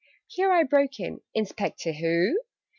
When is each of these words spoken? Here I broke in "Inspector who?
Here 0.25 0.51
I 0.51 0.63
broke 0.63 0.99
in 0.99 1.21
"Inspector 1.35 1.91
who? 1.93 2.35